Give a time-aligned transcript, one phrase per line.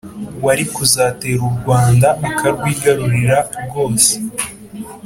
[0.45, 4.11] warikuzatera Urwanda akarwigarurira rwose